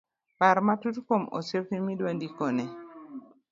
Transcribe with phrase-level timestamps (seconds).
[0.39, 2.65] par matut kuom osiepni ma idwa ndikone